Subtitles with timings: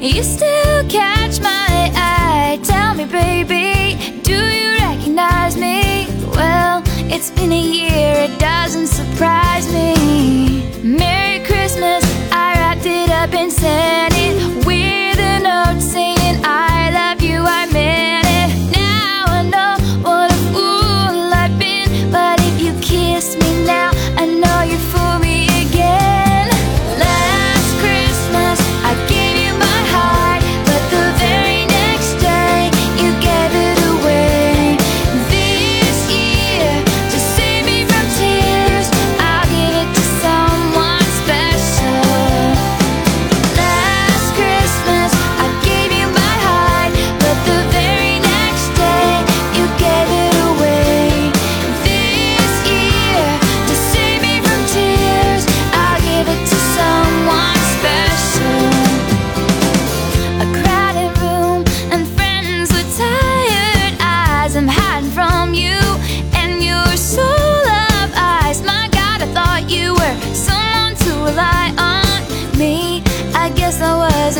[0.00, 2.60] You still catch my eye.
[2.62, 6.06] Tell me baby, do you recognize me?
[6.34, 10.70] Well, it's been a year, it doesn't surprise me.
[10.82, 11.15] Mirror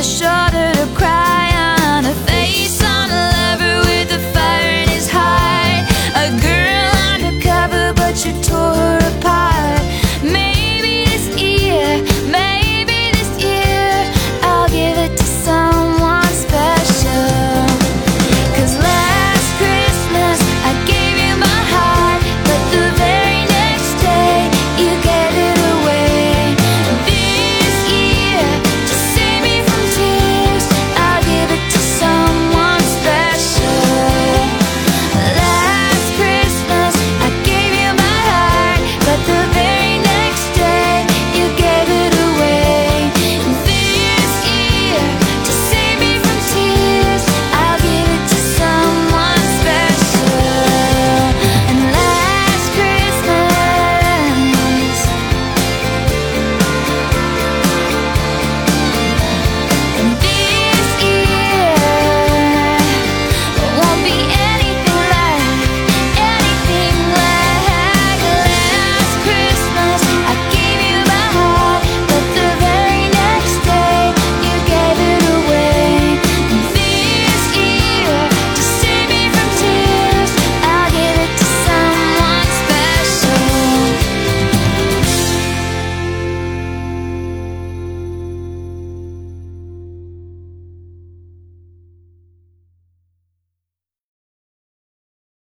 [0.06, 0.45] you